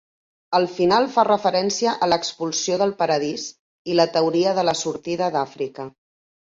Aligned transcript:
El 0.59 0.63
final 0.77 1.05
fa 1.17 1.25
referència 1.27 1.93
a 2.05 2.09
l'Expulsió 2.11 2.81
del 2.83 2.97
Paradís 3.03 3.47
i 3.93 4.01
la 4.01 4.11
teoria 4.19 4.59
de 4.63 4.69
la 4.71 4.79
sortida 4.85 5.35
d'Àfrica. 5.39 5.93